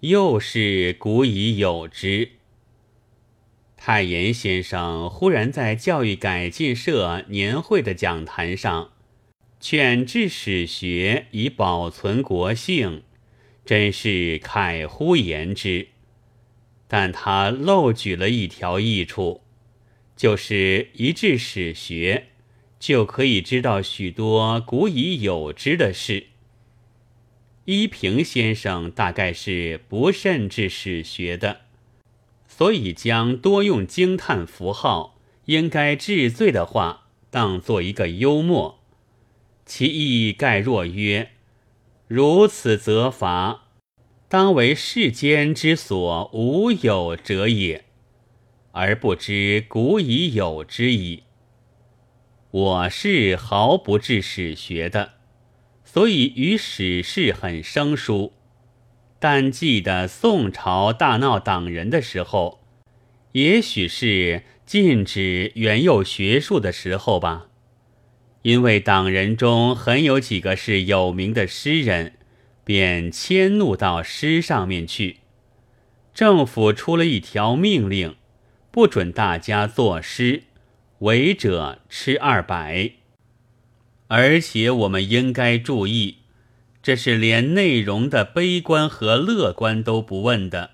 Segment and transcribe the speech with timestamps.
[0.00, 2.32] 又是古已有之。
[3.76, 8.92] 太炎先生忽然在教育改进社年会的讲坛上，
[9.58, 13.04] 劝治史学以保存国性，
[13.64, 15.88] 真是慨乎言之。
[16.86, 19.40] 但他漏举了一条益处，
[20.14, 22.28] 就是一治史学，
[22.78, 26.26] 就可以知道许多古已有之的事。
[27.66, 31.60] 依萍先生大概是不甚治史学的。
[32.48, 38.78] 所以将多用惊叹符号、应该治罪的话当做一个幽默，
[39.66, 41.32] 其意概若曰：
[42.08, 43.64] 如此责罚，
[44.28, 47.84] 当为世间之所无有者也，
[48.72, 51.24] 而不知古已有之矣。
[52.52, 55.15] 我是毫不治史学的，
[55.86, 58.34] 所以与史事很生疏。
[59.18, 62.60] 但记得宋朝大闹党人的时候，
[63.32, 67.46] 也许是禁止原有学术的时候吧。
[68.42, 72.12] 因为党人中很有几个是有名的诗人，
[72.62, 75.20] 便迁怒到诗上面去。
[76.12, 78.16] 政府出了一条命令，
[78.70, 80.42] 不准大家作诗，
[80.98, 82.92] 违者吃二百。
[84.08, 86.18] 而且我们应该注意。
[86.82, 90.70] 这是连内容的悲观和乐观都不问的，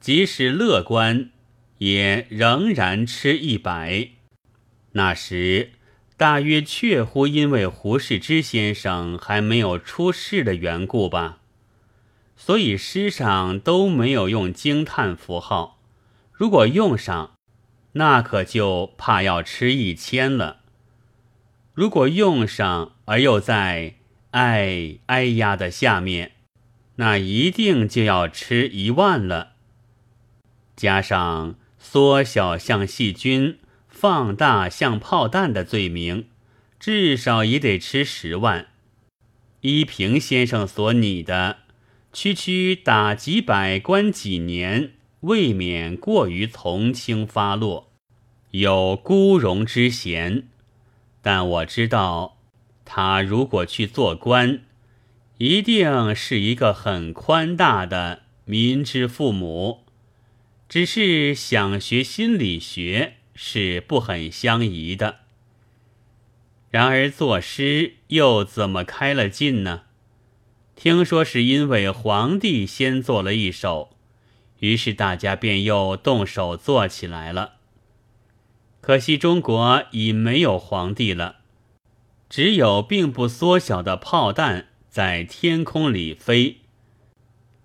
[0.00, 1.28] 即使乐观，
[1.78, 4.08] 也仍然吃一百。
[4.92, 5.72] 那时
[6.16, 11.40] 大约确乎因为胡适之先生还没有出世的缘故吧，
[12.34, 15.78] 所以诗上都没有用惊叹符号。
[16.32, 17.34] 如果用上，
[17.92, 20.60] 那可就怕要吃一千了。
[21.76, 23.94] 如果用上而又在。
[24.32, 26.32] 哎哎呀的下面，
[26.96, 29.52] 那一定就要吃一万了。
[30.74, 36.26] 加上缩小像细菌、放大像炮弹的罪名，
[36.78, 38.66] 至少也得吃十万。
[39.62, 41.60] 依萍先生所拟的，
[42.12, 47.90] 区区打几百关几年，未免过于从轻发落，
[48.50, 50.48] 有孤荣之嫌。
[51.26, 52.36] 但我知道。
[52.84, 54.62] 他如果去做官，
[55.38, 59.82] 一定是一个很宽大的民之父母。
[60.68, 65.16] 只是想学心理学是不很相宜的。
[66.70, 69.82] 然而作诗又怎么开了禁呢？
[70.76, 73.96] 听说是因为皇帝先做了一首，
[74.60, 77.55] 于是大家便又动手做起来了。
[78.86, 81.38] 可惜中国已没有皇帝了。
[82.28, 86.58] 只有并不缩小的炮弹在天空里飞，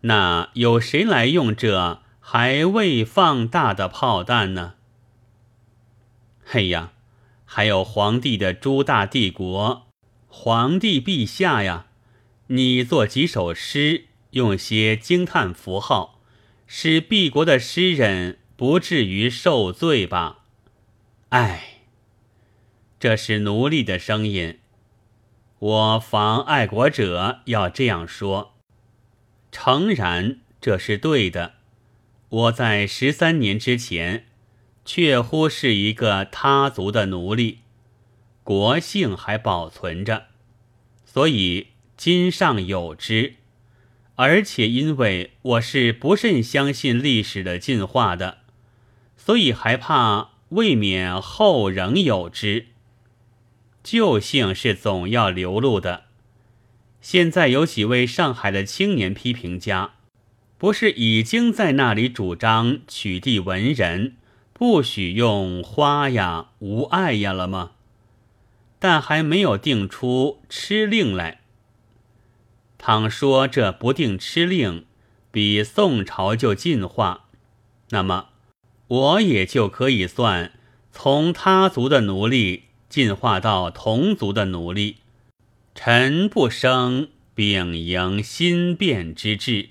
[0.00, 4.74] 那有谁来用这还未放大的炮弹呢？
[6.44, 6.90] 嘿呀，
[7.44, 9.86] 还有皇帝的诸大帝国，
[10.26, 11.86] 皇帝陛下呀，
[12.48, 16.18] 你做几首诗，用些惊叹符号，
[16.66, 20.40] 使敝国的诗人不至于受罪吧？
[21.34, 21.80] 唉。
[23.00, 24.60] 这是奴隶的声音。
[25.58, 28.54] 我防爱国者要这样说：
[29.50, 31.54] 诚然，这是对的。
[32.28, 34.26] 我在十三年之前，
[34.84, 37.62] 确乎是一个他族的奴隶，
[38.44, 40.26] 国姓还保存着，
[41.04, 43.34] 所以今尚有之。
[44.14, 48.38] 而且因为我是不甚相信历史的进化的，
[49.16, 52.66] 所以还怕未免后仍有之。
[53.82, 56.04] 旧姓是总要流露的。
[57.00, 59.94] 现在有几位上海的青年批评家，
[60.56, 64.16] 不是已经在那里主张取缔文人，
[64.52, 67.72] 不许用花呀、无爱呀了吗？
[68.78, 71.40] 但还没有定出吃令来。
[72.78, 74.84] 倘说这不定吃令
[75.30, 77.24] 比宋朝就进化，
[77.90, 78.28] 那么
[78.86, 80.52] 我也就可以算
[80.92, 82.64] 从他族的奴隶。
[82.86, 84.98] 进化到同族的奴隶，
[85.74, 89.70] 臣不生秉迎新变之志。